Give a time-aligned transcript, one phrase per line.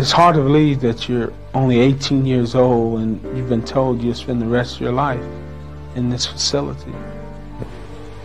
[0.00, 4.14] It's hard to believe that you're only 18 years old and you've been told you'll
[4.14, 5.22] spend the rest of your life
[5.94, 6.90] in this facility.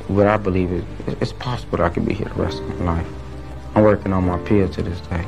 [0.07, 0.85] What I believe is
[1.19, 3.07] it's possible I could be here the rest of my life.
[3.75, 5.25] I'm working on my appeal to this day.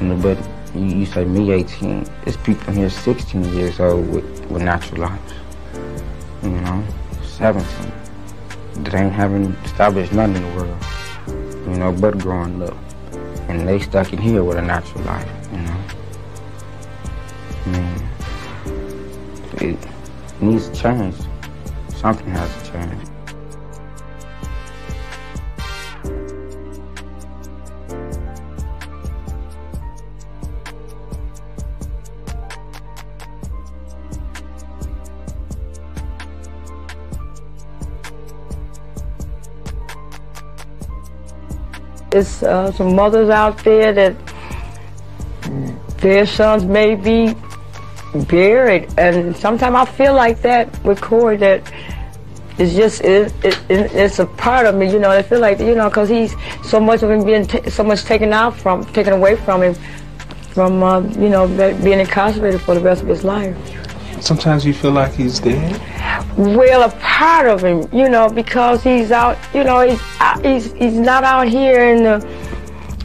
[0.00, 0.36] And but
[0.74, 5.32] you, you say me 18, there's people here 16 years old with, with natural lives.
[6.42, 6.84] You know,
[7.22, 7.64] 17.
[8.84, 10.84] That ain't having established nothing in the world.
[11.66, 12.76] You know, but growing up.
[13.48, 15.37] And they stuck in here with a natural life,
[20.40, 21.14] needs to change.
[21.96, 23.08] Something has to change.
[42.10, 44.16] It's uh, some mothers out there that
[45.98, 47.34] their sons may be
[48.14, 51.72] buried, and sometimes I feel like that with Corey that
[52.58, 55.10] it's just it, it, it's a part of me, you know.
[55.10, 56.34] I feel like you know because he's
[56.64, 59.74] so much of him being t- so much taken out from taken away from him
[60.50, 61.46] from uh, you know
[61.82, 63.56] being incarcerated for the rest of his life.
[64.20, 65.80] Sometimes you feel like he's dead.
[66.36, 70.72] Well, a part of him, you know, because he's out, you know, he's uh, he's
[70.72, 72.26] he's not out here in the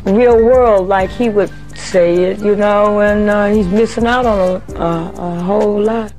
[0.05, 1.51] real world like he would
[1.93, 6.11] say it, you know, and uh, he's missing out on a, a, a whole lot.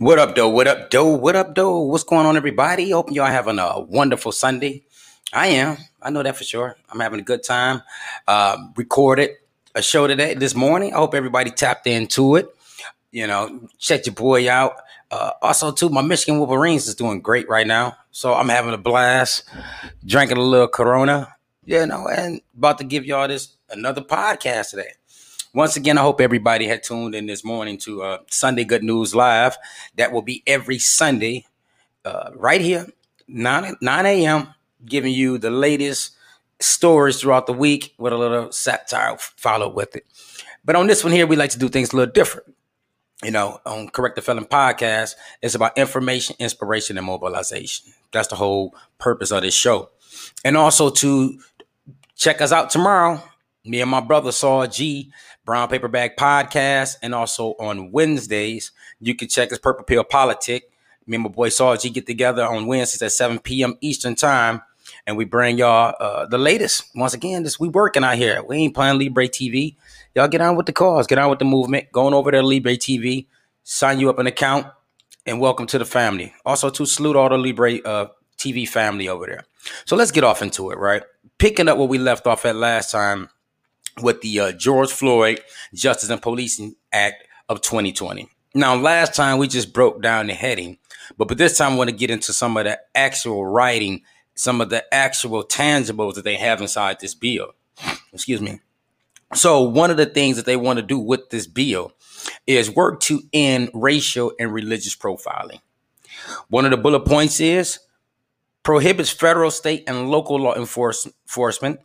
[0.00, 0.48] What up, though?
[0.48, 1.08] What up, though?
[1.08, 1.80] What up, though?
[1.80, 2.90] What's going on, everybody?
[2.90, 4.84] Hope y'all having a wonderful Sunday.
[5.30, 5.76] I am.
[6.00, 6.74] I know that for sure.
[6.88, 7.82] I'm having a good time.
[8.26, 9.32] Uh, recorded
[9.74, 10.94] a show today, this morning.
[10.94, 12.48] I hope everybody tapped into it.
[13.10, 14.76] You know, check your boy out.
[15.10, 17.94] Uh, also, too, my Michigan Wolverines is doing great right now.
[18.10, 19.46] So I'm having a blast,
[20.06, 21.36] drinking a little Corona,
[21.66, 24.92] you know, and about to give y'all this another podcast today.
[25.52, 29.16] Once again, I hope everybody had tuned in this morning to uh, Sunday Good News
[29.16, 29.58] Live.
[29.96, 31.44] That will be every Sunday,
[32.04, 32.86] uh, right here,
[33.26, 34.54] 9, 9 a.m.,
[34.86, 36.12] giving you the latest
[36.60, 40.06] stories throughout the week with a little satire followed with it.
[40.64, 42.54] But on this one here, we like to do things a little different.
[43.24, 47.92] You know, on Correct the Felon podcast, it's about information, inspiration, and mobilization.
[48.12, 49.90] That's the whole purpose of this show.
[50.44, 51.40] And also to
[52.14, 53.20] check us out tomorrow.
[53.64, 55.10] Me and my brother Saul G
[55.50, 60.70] Brown Paper Bag Podcast, and also on Wednesdays, you can check us Purple Pill Politic.
[61.08, 63.76] Me and my boy G get together on Wednesdays at 7 p.m.
[63.80, 64.62] Eastern Time,
[65.08, 66.84] and we bring y'all uh, the latest.
[66.94, 68.44] Once again, this we working out here.
[68.44, 69.74] We ain't playing Libre TV.
[70.14, 71.90] Y'all get on with the cause, get on with the movement.
[71.90, 73.26] Going over to Libre TV,
[73.64, 74.68] sign you up an account,
[75.26, 76.32] and welcome to the family.
[76.46, 78.06] Also, to salute all the Libre uh,
[78.38, 79.44] TV family over there.
[79.84, 81.02] So let's get off into it, right?
[81.38, 83.30] Picking up where we left off at last time
[84.02, 85.40] with the uh, George Floyd
[85.74, 88.28] Justice and Policing Act of 2020.
[88.54, 90.78] Now, last time we just broke down the heading,
[91.16, 94.02] but but this time I want to get into some of the actual writing,
[94.34, 97.52] some of the actual tangibles that they have inside this bill.
[98.12, 98.60] Excuse me.
[99.34, 101.92] So, one of the things that they want to do with this bill
[102.46, 105.60] is work to end racial and religious profiling.
[106.48, 107.78] One of the bullet points is
[108.62, 111.80] prohibits federal, state, and local law enforcement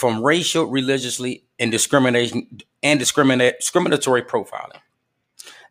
[0.00, 4.80] from racial, religiously, and discrimination and discriminate discriminatory profiling.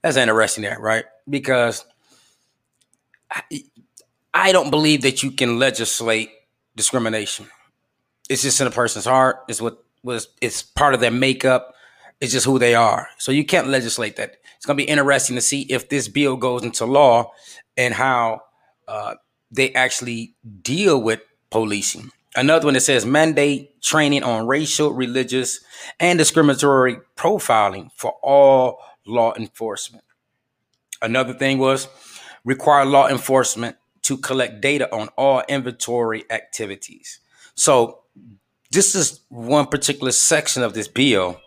[0.03, 1.05] That's interesting there, right?
[1.27, 1.83] Because
[3.31, 3.41] I,
[4.31, 6.29] I don't believe that you can legislate
[6.75, 7.47] discrimination.
[8.29, 9.37] It's just in a person's heart.
[9.47, 11.73] It's what was it's part of their makeup.
[12.21, 13.07] It's just who they are.
[13.17, 14.35] So you can't legislate that.
[14.57, 17.31] It's going to be interesting to see if this bill goes into law
[17.75, 18.41] and how
[18.87, 19.15] uh,
[19.49, 22.11] they actually deal with policing.
[22.35, 25.61] Another one that says mandate training on racial, religious,
[25.99, 30.03] and discriminatory profiling for all law enforcement.
[31.01, 31.87] Another thing was
[32.45, 37.19] require law enforcement to collect data on all inventory activities.
[37.55, 37.99] So
[38.71, 41.39] this is one particular section of this bill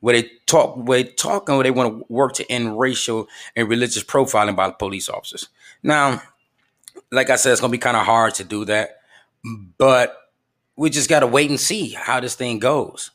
[0.00, 3.28] where they talk where they talk and where they want to work to end racial
[3.54, 5.48] and religious profiling by police officers.
[5.82, 6.22] Now,
[7.12, 9.00] like I said, it's gonna be kind of hard to do that,
[9.76, 10.16] but
[10.80, 13.10] we just gotta wait and see how this thing goes.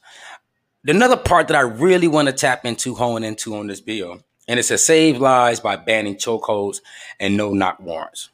[0.86, 4.60] Another part that I really want to tap into, hone into on this bill, and
[4.60, 6.82] it's says save lives by banning chokeholds
[7.20, 8.30] and no knock warrants.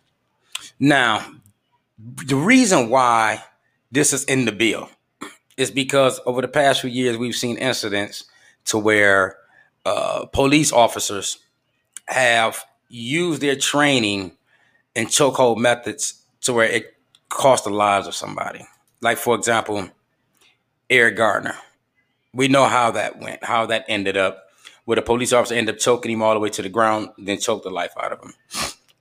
[0.81, 1.25] Now,
[1.97, 3.41] the reason why
[3.89, 4.89] this is in the bill
[5.55, 8.25] is because over the past few years we've seen incidents
[8.65, 9.37] to where
[9.85, 11.37] uh, police officers
[12.05, 14.33] have used their training
[14.93, 16.97] and chokehold methods to where it
[17.29, 18.67] cost the lives of somebody.
[19.01, 19.89] Like for example,
[20.89, 21.55] Eric Gardner.
[22.33, 24.45] We know how that went, how that ended up,
[24.85, 27.39] where the police officer ended up choking him all the way to the ground, then
[27.39, 28.33] choked the life out of him.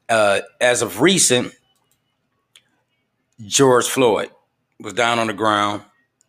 [0.09, 1.53] Uh, as of recent,
[3.45, 4.31] George Floyd
[4.81, 5.83] was down on the ground,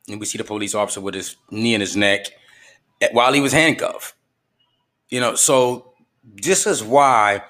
[0.07, 2.27] and we see the police officer with his knee in his neck
[3.11, 4.13] while he was handcuffed.
[5.09, 7.43] You know, so this is why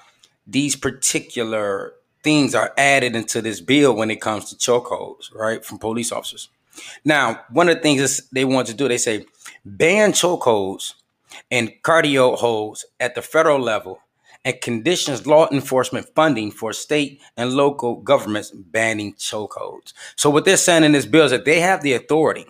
[0.46, 1.92] these particular
[2.22, 6.48] things are added into this bill when it comes to chokeholds, right, from police officers.
[7.04, 9.26] Now, one of the things they want to do, they say
[9.64, 10.94] ban chokeholds
[11.50, 14.00] and cardio holds at the federal level
[14.44, 19.92] and conditions law enforcement funding for state and local governments banning chokeholds.
[20.16, 22.46] So what they're saying in this bill is that they have the authority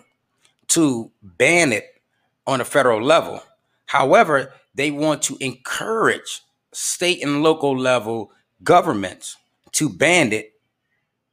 [0.69, 2.01] to ban it
[2.47, 3.43] on a federal level.
[3.85, 6.41] However, they want to encourage
[6.71, 8.31] state and local level
[8.63, 9.37] governments
[9.73, 10.53] to ban it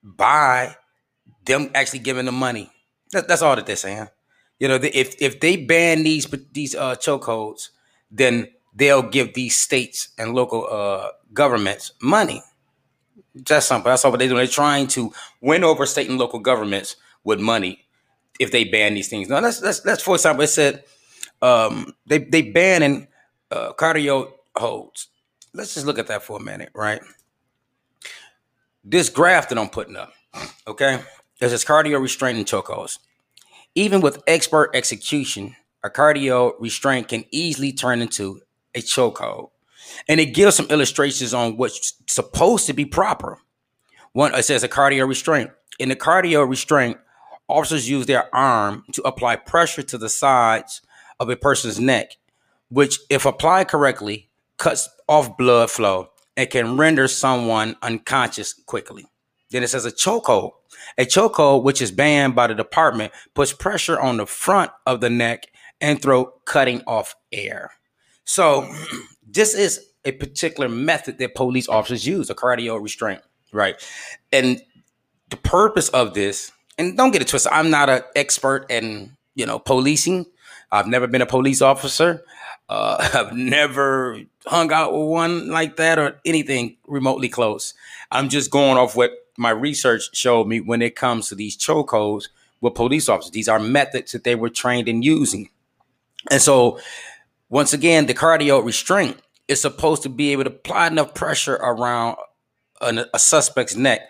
[0.03, 0.77] by
[1.45, 2.71] them actually giving them money.
[3.13, 4.09] That, that's all that they're saying.
[4.59, 7.71] You know, if if they ban these these uh, chokeholds,
[8.11, 12.43] then they'll give these states and local uh, governments money.
[13.35, 13.89] That's something.
[13.89, 14.39] That's all what they're doing.
[14.39, 17.85] They're trying to win over state and local governments with money
[18.39, 19.29] if they ban these things.
[19.29, 20.85] Now, that's that's that's for example, it said
[21.43, 23.09] um, they they banning
[23.51, 25.09] uh, cardio holds.
[25.55, 27.01] Let's just look at that for a minute, right?
[28.83, 30.13] This graph that I'm putting up,
[30.67, 31.03] okay,
[31.39, 32.99] this is cardio restraint and chokeholds.
[33.75, 35.55] Even with expert execution,
[35.85, 38.41] a cardio restraint can easily turn into
[38.75, 39.51] a chokehold.
[40.09, 43.39] And it gives some illustrations on what's supposed to be proper.
[44.13, 45.51] One, it says a cardio restraint.
[45.79, 46.97] In the cardio restraint,
[47.49, 50.81] officers use their arm to apply pressure to the sides
[51.19, 52.17] of a person's neck,
[52.71, 59.07] which, if applied correctly, cuts off blood flow and can render someone unconscious quickly.
[59.51, 60.53] Then it says a chokehold.
[60.97, 65.11] A chokehold, which is banned by the department, puts pressure on the front of the
[65.11, 65.47] neck
[65.81, 67.73] and throat, cutting off air.
[68.25, 68.73] So
[69.27, 73.23] this is a particular method that police officers use, a cardio restraint,
[73.53, 73.77] right?
[74.33, 74.63] And
[75.31, 79.47] the purpose of this, and don't get it twisted, I'm not an expert in, you
[79.47, 80.27] know, policing.
[80.73, 82.25] I've never been a police officer.
[82.71, 87.75] Uh, I've never hung out with one like that or anything remotely close.
[88.11, 92.29] I'm just going off what my research showed me when it comes to these chokeholds
[92.61, 93.33] with police officers.
[93.33, 95.51] These are methods that they were trained in using.
[96.31, 96.79] And so
[97.49, 99.19] once again, the cardio restraint
[99.49, 102.17] is supposed to be able to apply enough pressure around
[102.81, 104.03] a, a suspect's neck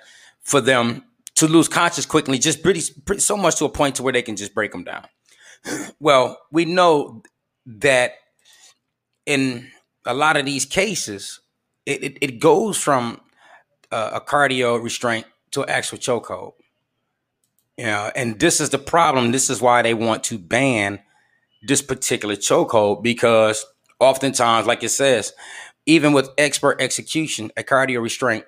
[0.42, 1.04] for them
[1.36, 4.20] to lose conscious quickly, just pretty, pretty so much to a point to where they
[4.20, 5.06] can just break them down.
[6.00, 7.22] Well, we know
[7.66, 8.12] that
[9.30, 9.70] in
[10.04, 11.38] a lot of these cases,
[11.86, 13.20] it, it, it goes from
[13.92, 16.54] uh, a cardio restraint to an actual chokehold.
[17.78, 19.30] You know, and this is the problem.
[19.30, 20.98] This is why they want to ban
[21.62, 23.64] this particular chokehold because
[24.00, 25.32] oftentimes, like it says,
[25.86, 28.44] even with expert execution, a cardio restraint,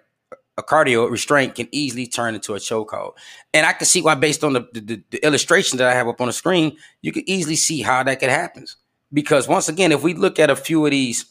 [0.59, 3.13] a cardio restraint can easily turn into a chokehold.
[3.55, 6.21] And I can see why, based on the, the, the illustration that I have up
[6.21, 8.67] on the screen, you can easily see how that could happen.
[9.13, 11.27] Because once again, if we look at a few of these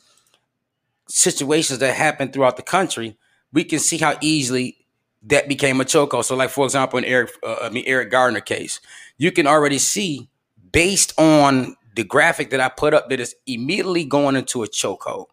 [1.08, 3.18] situations that happen throughout the country,
[3.52, 4.78] we can see how easily
[5.24, 6.26] that became a chokehold.
[6.26, 8.80] So, like for example, in Eric, uh, I mean Eric Gardner case,
[9.18, 10.30] you can already see
[10.72, 15.28] based on the graphic that I put up that is immediately going into a chokehold.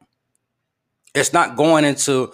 [1.14, 2.32] It's not going into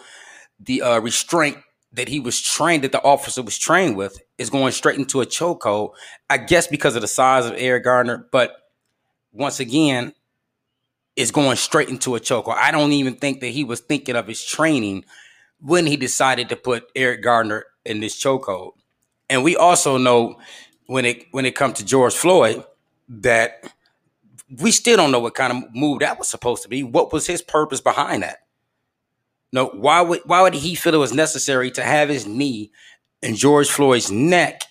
[0.58, 1.58] the uh, restraint
[1.92, 5.26] that he was trained, that the officer was trained with, is going straight into a
[5.26, 5.92] chokehold.
[6.28, 8.56] I guess because of the size of Eric Gardner, but
[9.34, 10.14] once again,
[11.16, 12.56] it's going straight into a chokehold.
[12.56, 15.04] I don't even think that he was thinking of his training
[15.60, 18.72] when he decided to put Eric Gardner in this chokehold.
[19.28, 20.38] And we also know
[20.86, 22.64] when it when it comes to George Floyd,
[23.08, 23.72] that
[24.60, 26.82] we still don't know what kind of move that was supposed to be.
[26.82, 28.38] What was his purpose behind that?
[29.52, 32.70] No, why would why would he feel it was necessary to have his knee
[33.22, 34.62] in George Floyd's neck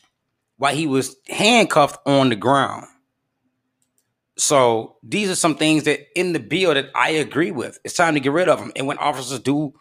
[0.58, 2.86] while he was handcuffed on the ground?
[4.35, 7.79] So these are some things that in the bill that I agree with.
[7.83, 8.71] It's time to get rid of them.
[8.75, 9.73] And when officers do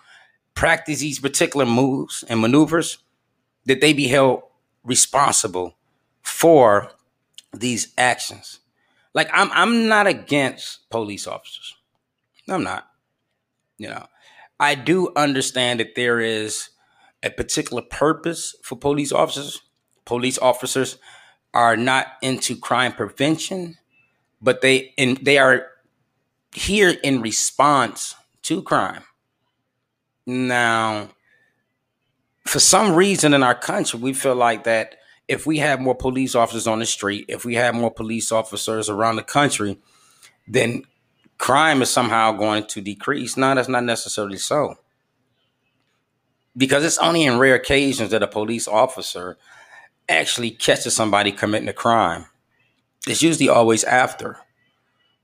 [0.54, 2.99] practice these particular moves and maneuvers,
[3.64, 4.42] that they be held
[4.85, 5.76] responsible
[6.23, 6.90] for
[7.52, 8.61] these actions.
[9.14, 11.76] Like I'm I'm not against police officers.
[12.49, 12.88] I'm not.
[13.78, 14.06] You know,
[14.59, 16.71] I do understand that there is
[17.23, 19.62] a particular purpose for police officers.
[20.04, 20.99] Police officers
[21.54, 23.78] are not into crime prevention,
[24.43, 25.67] but they and they are
[26.55, 29.05] here in response to crime.
[30.27, 31.11] Now,
[32.45, 34.97] for some reason in our country, we feel like that
[35.29, 38.91] if we have more police officers on the street, if we have more police officers
[38.91, 39.79] around the country,
[40.47, 40.83] then
[41.39, 43.37] crime is somehow going to decrease.
[43.37, 44.75] No, that's not necessarily so.
[46.57, 49.39] Because it's only in rare occasions that a police officer
[50.09, 52.27] actually catches somebody committing a crime.
[53.06, 54.38] It's usually always after.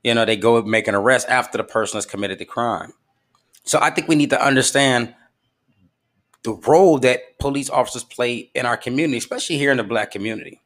[0.03, 2.93] You know, they go make an arrest after the person has committed the crime.
[3.63, 5.13] So I think we need to understand
[6.43, 10.61] the role that police officers play in our community, especially here in the black community.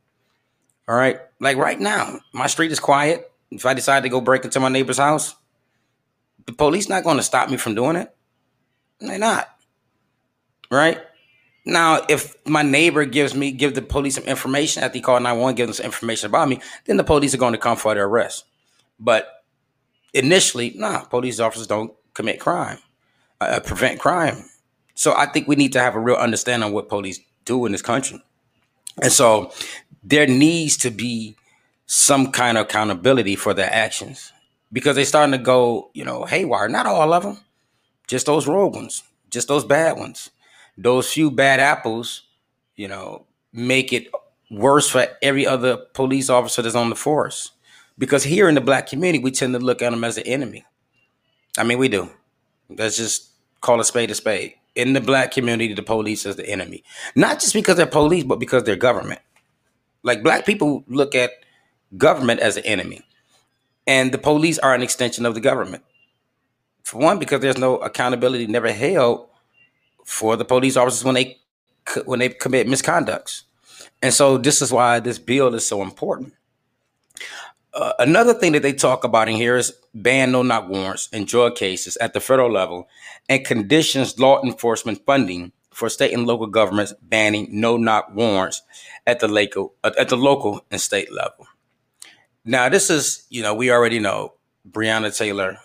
[0.88, 1.20] All right.
[1.40, 3.32] Like right now, my street is quiet.
[3.52, 5.36] If I decide to go break into my neighbor's house,
[6.46, 8.14] the police not going to stop me from doing it.
[9.00, 9.48] They're not.
[10.70, 11.00] Right?
[11.66, 15.56] Now, if my neighbor gives me give the police some information after he called 911,
[15.56, 18.06] give them some information about me, then the police are going to come for their
[18.06, 18.46] arrest.
[19.00, 19.44] But
[20.14, 22.80] initially, nah, police officers don't commit crime,
[23.40, 24.44] uh, prevent crime.
[24.96, 27.72] So I think we need to have a real understanding of what police do in
[27.72, 28.22] this country.
[29.02, 29.52] And so
[30.04, 31.36] there needs to be
[31.86, 34.32] some kind of accountability for their actions
[34.72, 36.70] because they're starting to go, you know, haywire.
[36.70, 37.40] Not all of them,
[38.08, 40.30] just those rogue ones, just those bad ones.
[40.78, 42.24] Those few bad apples,
[42.76, 44.08] you know, make it
[44.50, 47.52] worse for every other police officer that's on the force.
[47.98, 50.66] Because here in the black community, we tend to look at them as an enemy.
[51.58, 52.10] I mean, we do.
[52.70, 53.30] Let's just
[53.62, 56.84] call a spade a spade in the black community, the police is the enemy.
[57.16, 59.22] Not just because they're police, but because they're government.
[60.02, 61.32] Like black people look at
[61.98, 63.02] government as an enemy.
[63.86, 65.84] And the police are an extension of the government.
[66.84, 69.28] For one, because there's no accountability never held
[70.06, 71.38] for the police officers when they
[72.06, 73.44] when they commit misconducts.
[74.02, 76.34] And so this is why this bill is so important.
[77.74, 81.26] Uh, another thing that they talk about in here is ban no knock warrants in
[81.26, 82.88] drug cases at the federal level
[83.30, 88.62] and conditions law enforcement funding for state and local governments banning no knock warrants
[89.08, 91.48] at the local at the local and state level.
[92.46, 94.34] Now, this is you know we already know
[94.70, 95.58] Breonna Taylor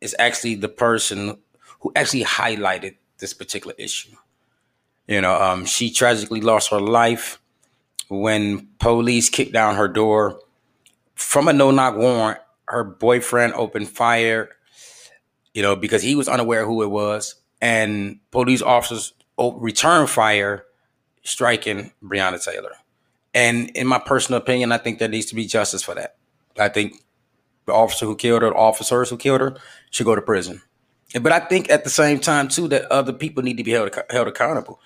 [0.00, 1.38] is actually the person
[1.80, 4.16] who actually highlighted this particular issue.
[5.06, 7.40] You know, um, she tragically lost her life
[8.08, 10.40] when police kicked down her door
[11.14, 14.50] from a no knock warrant, her boyfriend opened fire,
[15.52, 20.64] you know, because he was unaware who it was, and police officers returned fire,
[21.24, 22.72] striking Breonna Taylor.
[23.34, 26.16] And in my personal opinion, I think there needs to be justice for that.
[26.58, 27.04] I think
[27.66, 29.56] the officer who killed her, the officers who killed her,
[29.90, 30.62] should go to prison.
[31.14, 33.96] But I think at the same time too that other people need to be held
[34.10, 34.80] held accountable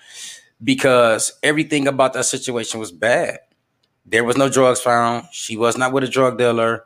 [0.63, 3.39] because everything about that situation was bad.
[4.05, 5.25] There was no drugs found.
[5.31, 6.85] She was not with a drug dealer.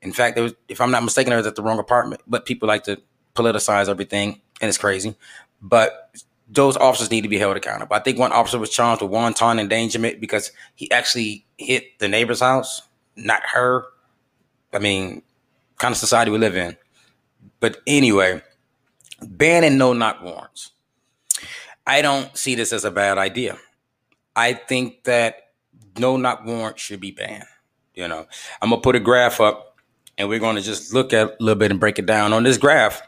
[0.00, 2.22] In fact, was, if I'm not mistaken, I was at the wrong apartment.
[2.26, 3.00] But people like to
[3.34, 5.16] politicize everything, and it's crazy.
[5.60, 6.10] But
[6.48, 7.94] those officers need to be held accountable.
[7.94, 12.40] I think one officer was charged with wanton endangerment because he actually hit the neighbor's
[12.40, 12.82] house,
[13.16, 13.84] not her.
[14.72, 15.22] I mean,
[15.78, 16.76] kind of society we live in.
[17.60, 18.42] But anyway,
[19.28, 20.72] banning no knock warrants.
[21.86, 23.58] I don't see this as a bad idea.
[24.36, 25.50] I think that
[25.98, 27.44] no knock warrant should be banned.
[27.94, 28.26] You know,
[28.60, 29.78] I'm gonna put a graph up,
[30.16, 32.32] and we're gonna just look at a little bit and break it down.
[32.32, 33.02] On this graph,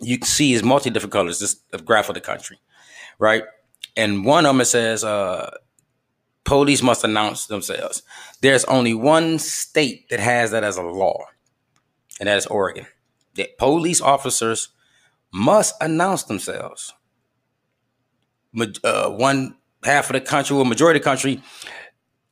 [0.00, 1.38] you can see is multi different colors.
[1.38, 1.54] This
[1.84, 2.58] graph of the country,
[3.18, 3.44] right?
[3.96, 5.50] And one of them says, uh,
[6.44, 8.02] police must announce themselves.
[8.42, 11.24] There's only one state that has that as a law,
[12.20, 12.86] and that is Oregon.
[13.36, 14.68] That police officers
[15.36, 16.94] must announce themselves.
[18.82, 21.42] Uh, one half of the country, or majority of the country,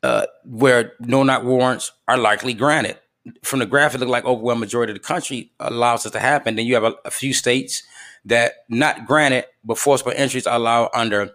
[0.02, 2.98] uh, where no knock warrants are likely granted.
[3.42, 6.56] From the graph, it like overwhelming majority of the country allows it to happen.
[6.56, 7.82] Then you have a, a few states
[8.24, 11.30] that not granted, but forcible entries are allowed under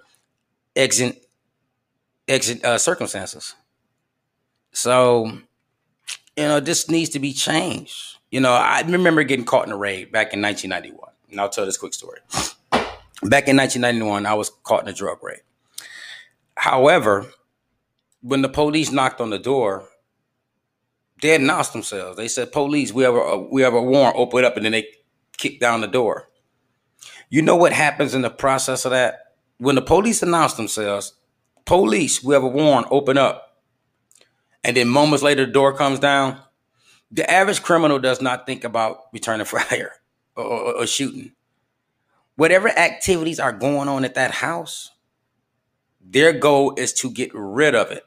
[0.76, 1.24] exit
[2.28, 3.56] exit uh, circumstances.
[4.72, 5.40] So,
[6.36, 8.18] you know, this needs to be changed.
[8.32, 11.09] You know, I remember getting caught in a raid back in 1991.
[11.32, 12.20] And I'll tell this quick story.
[13.22, 15.42] Back in 1991, I was caught in a drug raid.
[16.56, 17.28] However,
[18.22, 19.88] when the police knocked on the door,
[21.22, 22.18] they announced themselves.
[22.18, 24.16] They said, "Police, we have a we have a warrant.
[24.18, 24.88] Open it up," and then they
[25.38, 26.30] kicked down the door.
[27.30, 29.36] You know what happens in the process of that?
[29.58, 31.14] When the police announce themselves,
[31.66, 33.58] police, we have a warrant, open up.
[34.64, 36.40] And then moments later, the door comes down.
[37.12, 39.94] The average criminal does not think about returning fire
[40.40, 41.32] or, or, or shooting.
[42.36, 44.92] Whatever activities are going on at that house,
[46.00, 48.06] their goal is to get rid of it.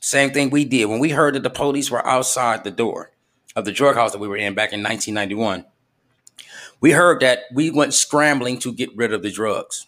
[0.00, 3.12] Same thing we did when we heard that the police were outside the door
[3.54, 5.64] of the drug house that we were in back in 1991.
[6.80, 9.86] We heard that we went scrambling to get rid of the drugs.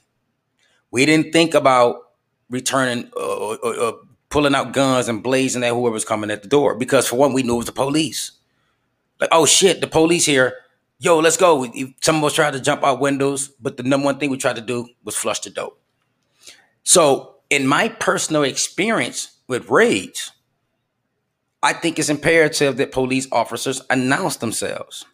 [0.92, 1.96] We didn't think about
[2.48, 3.92] returning or, uh, uh,
[4.28, 7.32] pulling out guns and blazing at whoever was coming at the door because for one
[7.32, 8.32] we knew it was the police.
[9.20, 10.54] Like oh shit, the police here.
[11.04, 11.70] Yo, let's go.
[12.00, 14.56] Some of us tried to jump out windows, but the number one thing we tried
[14.56, 15.78] to do was flush the dope.
[16.82, 20.32] So, in my personal experience with raids,
[21.62, 25.04] I think it's imperative that police officers announce themselves.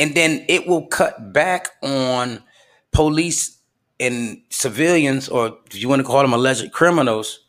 [0.00, 2.42] And then it will cut back on
[2.90, 3.58] police
[4.00, 7.40] and civilians, or if you want to call them alleged criminals,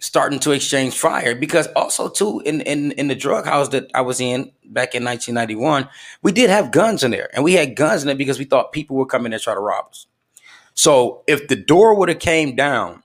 [0.00, 1.34] starting to exchange fire.
[1.34, 5.04] Because also, too, in, in, in the drug house that I was in back in
[5.04, 5.88] 1991,
[6.22, 7.28] we did have guns in there.
[7.34, 9.54] And we had guns in there because we thought people were coming in to try
[9.54, 10.06] to rob us.
[10.74, 13.02] So if the door would have came down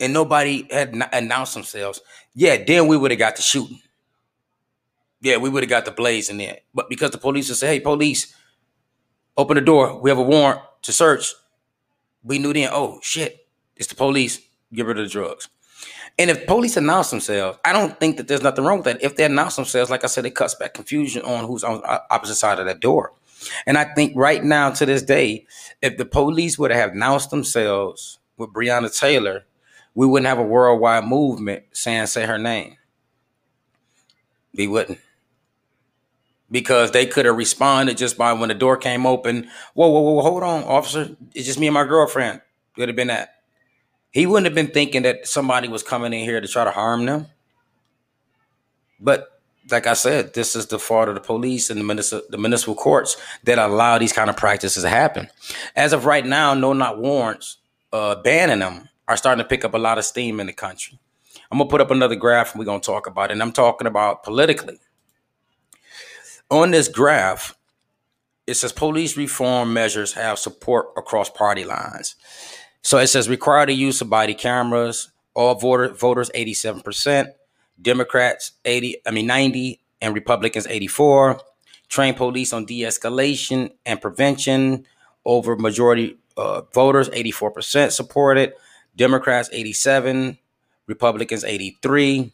[0.00, 2.00] and nobody had announced themselves,
[2.34, 3.80] yeah, then we would have got the shooting.
[5.20, 6.58] Yeah, we would have got the blaze in there.
[6.74, 8.34] But because the police would say, hey, police,
[9.36, 10.00] open the door.
[10.00, 11.34] We have a warrant to search.
[12.22, 13.46] We knew then, oh, shit,
[13.76, 14.40] it's the police.
[14.72, 15.48] Get rid of the drugs.
[16.18, 19.02] And if police announce themselves, I don't think that there's nothing wrong with that.
[19.02, 22.02] If they announce themselves, like I said, it cuts back confusion on who's on the
[22.10, 23.12] opposite side of that door.
[23.66, 25.46] And I think right now to this day,
[25.82, 29.44] if the police would have announced themselves with Breonna Taylor,
[29.94, 32.76] we wouldn't have a worldwide movement saying say her name.
[34.54, 34.98] We wouldn't.
[36.50, 39.48] Because they could have responded just by when the door came open.
[39.74, 41.14] Whoa, whoa, whoa, hold on, officer.
[41.34, 42.40] It's just me and my girlfriend.
[42.76, 43.35] It would have been that.
[44.16, 47.04] He wouldn't have been thinking that somebody was coming in here to try to harm
[47.04, 47.26] them.
[48.98, 49.28] But
[49.70, 52.74] like I said, this is the fault of the police and the municipal, the municipal
[52.74, 55.28] courts that allow these kind of practices to happen.
[55.76, 57.58] As of right now, no knock warrants
[57.92, 60.98] uh, banning them are starting to pick up a lot of steam in the country.
[61.52, 63.34] I'm gonna put up another graph and we're gonna talk about it.
[63.34, 64.78] And I'm talking about politically.
[66.50, 67.54] On this graph,
[68.46, 72.16] it says police reform measures have support across party lines.
[72.86, 75.10] So it says require the use of body cameras.
[75.34, 77.32] All voter, voters, 87%.
[77.82, 81.40] Democrats 80, I mean 90, and Republicans 84.
[81.88, 84.86] Train police on de-escalation and prevention
[85.24, 88.52] over majority uh, voters 84% supported.
[88.94, 90.38] Democrats 87,
[90.86, 92.32] Republicans 83.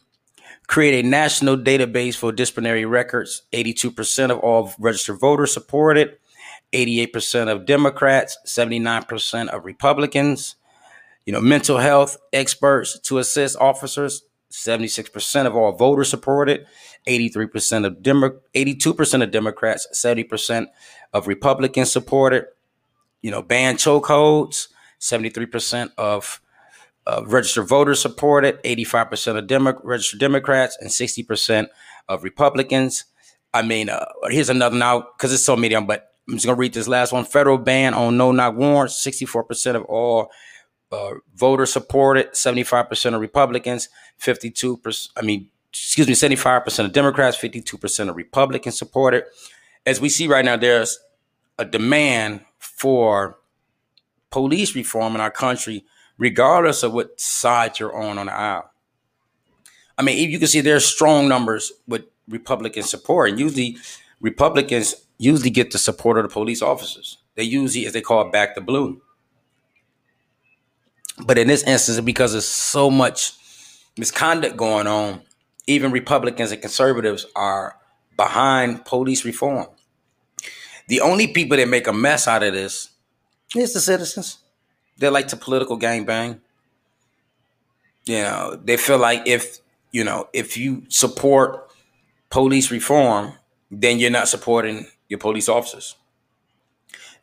[0.67, 3.41] Create a national database for disciplinary records.
[3.53, 6.19] 82% of all registered voters supported.
[6.73, 10.55] 88% of Democrats, 79% of Republicans.
[11.25, 16.65] You know, mental health experts to assist officers, 76% of all voters supported,
[17.07, 20.67] 83% of Demo- 82% of Democrats, 70%
[21.13, 22.45] of Republicans supported.
[23.21, 24.67] You know, ban chokeholds,
[24.99, 26.41] 73% of
[27.07, 31.67] uh, registered voters supported, 85% of Demo- registered Democrats, and 60%
[32.09, 33.05] of Republicans.
[33.53, 36.73] I mean, uh, here's another now because it's so medium, but I'm just gonna read
[36.73, 37.25] this last one.
[37.25, 39.05] Federal ban on no knock warrants.
[39.05, 40.31] 64% of all
[40.91, 43.89] uh, voters supported, 75% of Republicans,
[44.21, 49.23] 52%, I mean, excuse me, 75% of Democrats, 52% of Republicans supported.
[49.85, 50.99] As we see right now, there's
[51.57, 53.39] a demand for
[54.29, 55.83] police reform in our country,
[56.17, 58.69] regardless of what side you're on on the aisle.
[59.97, 63.77] I mean, you can see there's strong numbers with Republican support, and usually
[64.21, 67.17] Republicans usually get the support of the police officers.
[67.35, 69.01] They usually, as they call it, back the blue.
[71.25, 73.33] But in this instance, because there's so much
[73.97, 75.21] misconduct going on,
[75.67, 77.77] even Republicans and conservatives are
[78.17, 79.67] behind police reform.
[80.89, 82.89] The only people that make a mess out of this
[83.55, 84.39] is the citizens.
[84.97, 86.41] They like to political gangbang.
[88.05, 89.59] You know, they feel like if
[89.93, 91.71] you know if you support
[92.29, 93.33] police reform,
[93.71, 95.95] then you're not supporting your police officers.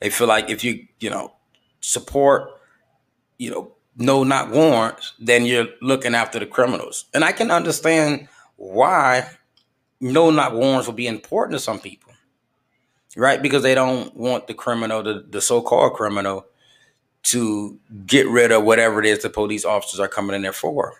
[0.00, 1.32] They feel like if you you know
[1.80, 2.50] support
[3.38, 7.04] you know no knock warrants, then you're looking after the criminals.
[7.12, 9.28] And I can understand why
[10.00, 12.12] no knock warrants will be important to some people.
[13.16, 13.42] Right?
[13.42, 16.46] Because they don't want the criminal, the, the so-called criminal,
[17.24, 20.94] to get rid of whatever it is the police officers are coming in there for.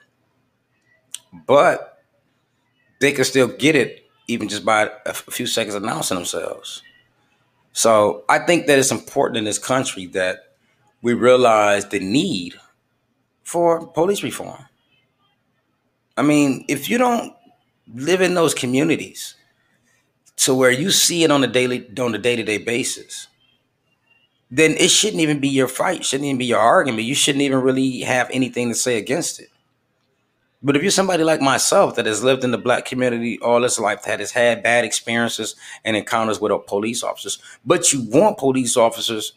[1.47, 2.03] But
[3.01, 4.00] they can still get it
[4.31, 6.83] even just by a few seconds announcing themselves.
[7.73, 10.55] So I think that it's important in this country that
[11.03, 12.55] we realize the need
[13.43, 14.67] for police reform.
[16.17, 17.35] I mean, if you don't
[17.93, 19.35] live in those communities
[20.37, 23.29] to where you see it on a daily on a day-to-day basis,
[24.51, 27.05] then it shouldn't even be your fight, shouldn't even be your argument.
[27.05, 29.50] You shouldn't even really have anything to say against it.
[30.63, 33.79] But if you're somebody like myself that has lived in the black community all his
[33.79, 38.77] life, that has had bad experiences and encounters with police officers, but you want police
[38.77, 39.33] officers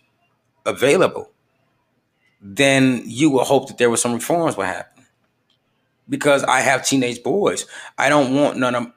[0.65, 1.31] available,
[2.41, 5.05] then you will hope that there were some reforms will happen.
[6.09, 7.65] Because I have teenage boys.
[7.97, 8.91] I don't want none of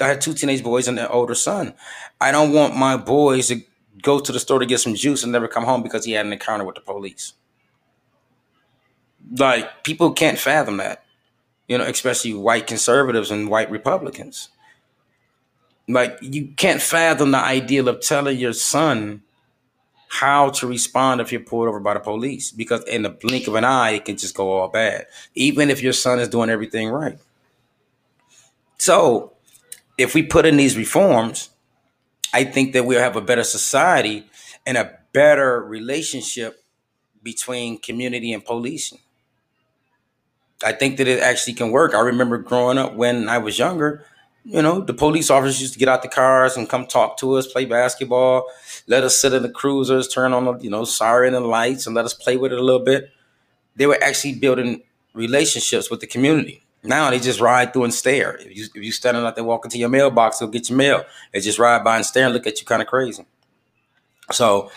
[0.00, 1.74] I have two teenage boys and an older son.
[2.20, 3.60] I don't want my boys to
[4.02, 6.26] go to the store to get some juice and never come home because he had
[6.26, 7.32] an encounter with the police.
[9.36, 11.03] Like people can't fathom that
[11.68, 14.48] you know, especially white conservatives and white Republicans.
[15.88, 19.22] Like you can't fathom the ideal of telling your son
[20.08, 23.56] how to respond if you're pulled over by the police because in the blink of
[23.56, 26.88] an eye it can just go all bad even if your son is doing everything
[26.88, 27.18] right
[28.78, 29.32] so
[29.98, 31.50] if we put in these reforms
[32.32, 34.24] i think that we'll have a better society
[34.64, 36.62] and a better relationship
[37.22, 39.00] between community and policing
[40.64, 41.94] I think that it actually can work.
[41.94, 44.04] I remember growing up when I was younger,
[44.44, 47.34] you know, the police officers used to get out the cars and come talk to
[47.34, 48.46] us, play basketball,
[48.86, 51.96] let us sit in the cruisers, turn on the, you know, siren and lights and
[51.96, 53.10] let us play with it a little bit.
[53.76, 54.82] They were actually building
[55.14, 56.62] relationships with the community.
[56.82, 58.36] Now they just ride through and stare.
[58.36, 61.04] If you if you standing out there walking to your mailbox, they'll get your mail.
[61.32, 63.24] They just ride by and stare and look at you kind of crazy.
[64.30, 64.70] So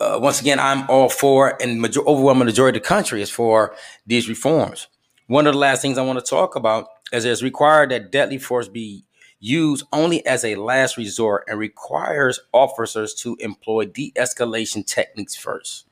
[0.00, 3.74] uh, once again, I'm all for, and major- overwhelming majority of the country is for
[4.06, 4.88] these reforms.
[5.30, 8.38] One of the last things I want to talk about is it's required that deadly
[8.38, 9.04] force be
[9.38, 15.86] used only as a last resort and requires officers to employ de-escalation techniques first.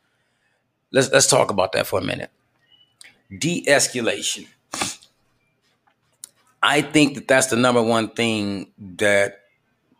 [0.91, 2.33] Let's let's talk about that for a minute.
[3.31, 4.49] De-escalation.
[6.61, 9.43] I think that that's the number one thing that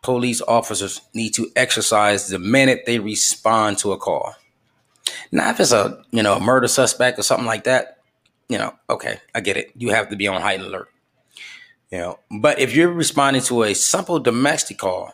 [0.01, 4.35] police officers need to exercise the minute they respond to a call.
[5.31, 7.98] Now, if it's a you know a murder suspect or something like that,
[8.49, 9.71] you know, okay, I get it.
[9.75, 10.89] You have to be on high alert.
[11.91, 15.13] You know, but if you're responding to a simple domestic call,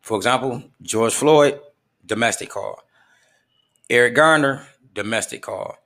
[0.00, 1.60] for example, George Floyd,
[2.06, 2.82] domestic call.
[3.90, 5.76] Eric Garner, domestic call.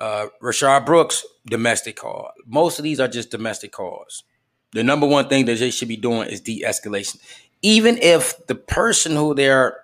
[0.00, 2.32] Uh, Rayshard Brooks, domestic call.
[2.44, 4.24] Most of these are just domestic calls.
[4.72, 7.18] The number one thing that they should be doing is de-escalation.
[7.62, 9.78] Even if the person who they're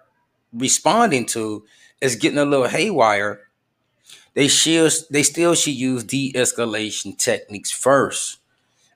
[0.52, 1.64] responding to
[2.00, 3.40] is getting a little haywire,
[4.34, 8.38] they should they still should use de-escalation techniques first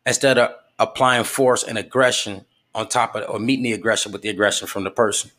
[0.04, 2.44] instead of applying force and aggression
[2.74, 5.30] on top of or meeting the aggression with the aggression from the person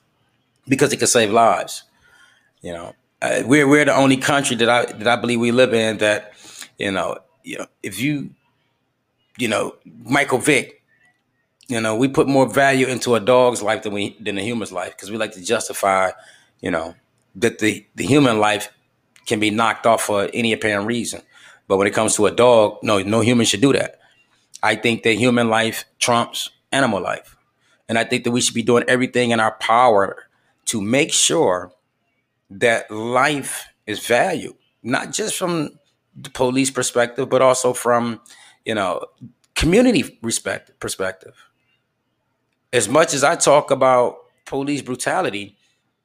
[0.68, 1.84] because it can save lives.
[2.62, 5.74] You know, uh, we're we're the only country that I that I believe we live
[5.74, 6.34] in that
[6.78, 8.32] you know you know if you
[9.38, 10.84] you know Michael Vick,
[11.68, 14.72] you know we put more value into a dog's life than we than a human's
[14.72, 16.12] life because we like to justify
[16.62, 16.96] you know
[17.36, 18.70] that the the human life
[19.28, 21.22] can be knocked off for any apparent reason.
[21.68, 24.00] But when it comes to a dog, no, no human should do that.
[24.64, 27.36] I think that human life trumps animal life.
[27.90, 30.28] And I think that we should be doing everything in our power
[30.66, 31.72] to make sure
[32.50, 35.78] that life is valued, not just from
[36.16, 38.22] the police perspective, but also from,
[38.66, 39.06] you know,
[39.56, 41.36] community respect perspective.
[42.74, 45.58] As much as I talk about police brutality,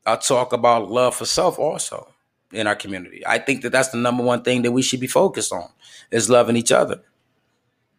[0.07, 2.12] I talk about love for self also
[2.53, 3.23] in our community.
[3.27, 5.69] I think that that's the number one thing that we should be focused on
[6.11, 7.03] is loving each other.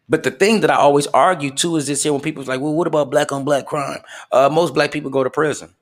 [0.08, 2.74] But the thing that I always argue too is this here when people's like, well,
[2.74, 4.00] what about black on black crime?
[4.30, 5.74] Uh, most black people go to prison.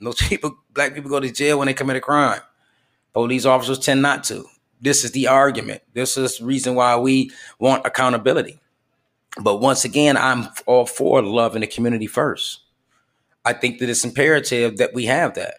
[0.00, 2.40] Most people, black people go to jail when they commit a crime.
[3.12, 4.44] Police officers tend not to.
[4.80, 5.82] This is the argument.
[5.94, 8.60] This is the reason why we want accountability.
[9.40, 12.60] But once again, I'm all for love in the community first.
[13.44, 15.54] I think that it's imperative that we have that.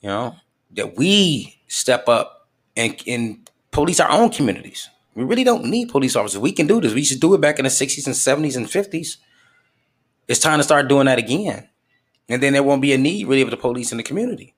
[0.00, 0.36] You know,
[0.72, 4.88] that we step up and, and police our own communities.
[5.14, 6.38] We really don't need police officers.
[6.38, 6.94] We can do this.
[6.94, 9.16] We should do it back in the 60s and 70s and 50s.
[10.28, 11.68] It's time to start doing that again.
[12.28, 14.54] And then there won't be a need really of the police in the community.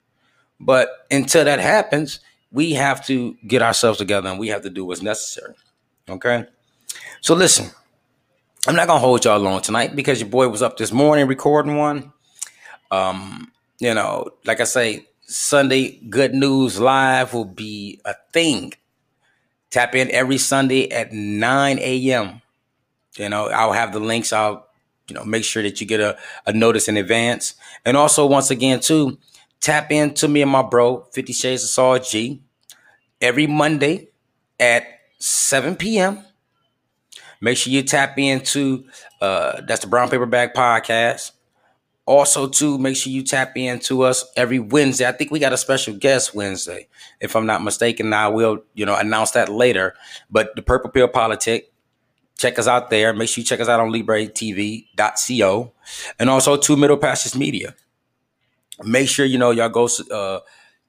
[0.59, 2.19] But until that happens,
[2.51, 5.55] we have to get ourselves together and we have to do what's necessary.
[6.07, 6.45] Okay?
[7.21, 7.71] So listen,
[8.67, 11.77] I'm not gonna hold y'all long tonight because your boy was up this morning recording
[11.77, 12.13] one.
[12.91, 18.73] Um, you know, like I say, Sunday Good News Live will be a thing.
[19.69, 22.41] Tap in every Sunday at 9 a.m.
[23.17, 24.33] You know, I'll have the links.
[24.33, 24.67] I'll
[25.07, 27.55] you know, make sure that you get a, a notice in advance.
[27.85, 29.17] And also, once again, too,
[29.59, 32.41] tap into me and my bro, 50 Shades of Saul G,
[33.21, 34.09] every Monday
[34.59, 34.85] at
[35.19, 36.23] 7 p.m.
[37.41, 38.85] Make sure you tap into
[39.21, 41.32] uh, that's the Brown Paper Bag Podcast.
[42.05, 45.07] Also, too, make sure you tap into us every Wednesday.
[45.07, 46.87] I think we got a special guest Wednesday,
[47.21, 48.11] if I'm not mistaken.
[48.11, 49.95] I will, you know, announce that later.
[50.29, 51.71] But the Purple Pill Politic,
[52.37, 53.13] check us out there.
[53.13, 55.73] Make sure you check us out on LibreTV.co
[56.19, 57.73] and also to Middle Pastures Media.
[58.83, 60.39] Make sure you know y'all go uh,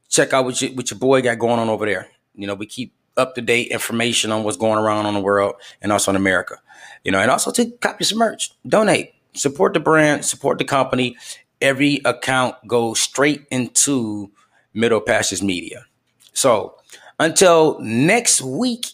[0.09, 2.09] check out what your, what your boy got going on over there.
[2.35, 5.55] You know, we keep up to date information on what's going around on the world
[5.81, 6.57] and also in America.
[7.05, 11.17] You know, and also to copy some merch, donate support the brand, support the company.
[11.61, 14.31] Every account goes straight into
[14.73, 15.87] Middle Pastures Media.
[16.33, 16.77] So
[17.19, 18.87] until next week,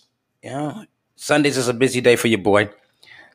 [0.42, 0.84] you know,
[1.16, 2.70] Sundays is a busy day for your boy.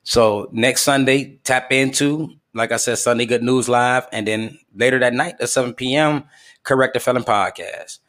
[0.03, 4.99] So next Sunday, tap into, like I said, Sunday Good News Live, and then later
[4.99, 6.25] that night at 7 p.m.,
[6.63, 7.99] Correct the Felon Podcast.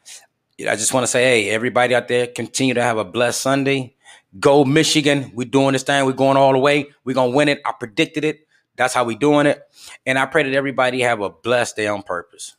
[0.59, 3.95] I just want to say, hey, everybody out there, continue to have a blessed Sunday.
[4.39, 5.31] Go Michigan.
[5.35, 6.03] We're doing this thing.
[6.05, 6.87] We're going all the way.
[7.03, 7.61] We're gonna win it.
[7.65, 8.46] I predicted it.
[8.77, 9.61] That's how we doing it.
[10.05, 12.56] And I pray that everybody have a blessed day on purpose.